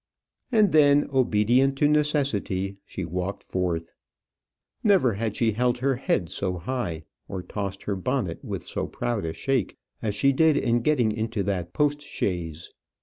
[0.51, 3.91] And then, obedient to necessity, she walked forth.
[4.83, 9.25] Never had she held her head so high, or tossed her bonnet with so proud
[9.25, 12.71] a shake, as she did in getting into that post chaise.